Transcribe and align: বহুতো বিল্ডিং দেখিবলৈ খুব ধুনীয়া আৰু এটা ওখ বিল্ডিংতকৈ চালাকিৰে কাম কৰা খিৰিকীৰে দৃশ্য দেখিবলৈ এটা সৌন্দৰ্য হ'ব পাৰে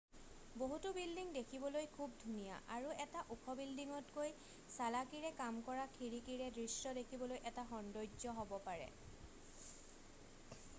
বহুতো 0.61 0.87
বিল্ডিং 0.99 1.27
দেখিবলৈ 1.37 1.87
খুব 1.97 2.09
ধুনীয়া 2.23 2.55
আৰু 2.77 2.95
এটা 3.05 3.23
ওখ 3.35 3.45
বিল্ডিংতকৈ 3.59 4.33
চালাকিৰে 4.77 5.33
কাম 5.43 5.61
কৰা 5.69 5.85
খিৰিকীৰে 5.99 6.49
দৃশ্য 6.59 6.97
দেখিবলৈ 7.01 7.43
এটা 7.53 7.69
সৌন্দৰ্য 7.75 8.37
হ'ব 8.41 8.57
পাৰে 8.69 8.91